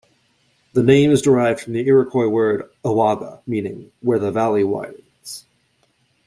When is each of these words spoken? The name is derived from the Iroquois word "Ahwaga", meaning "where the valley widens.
The 0.73 0.81
name 0.81 1.11
is 1.11 1.21
derived 1.21 1.59
from 1.61 1.73
the 1.73 1.85
Iroquois 1.85 2.27
word 2.27 2.63
"Ahwaga", 2.83 3.41
meaning 3.45 3.91
"where 3.99 4.17
the 4.17 4.31
valley 4.31 4.63
widens. 4.63 5.45